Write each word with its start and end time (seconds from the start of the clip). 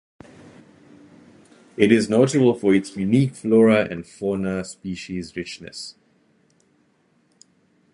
It 1.77 1.91
is 1.91 2.09
notable 2.09 2.55
for 2.55 2.73
its 2.73 2.97
unique 2.97 3.35
flora 3.35 3.87
and 3.87 4.03
fauna 4.03 4.55
and 4.57 4.65
species 4.65 5.35
richness. 5.35 5.93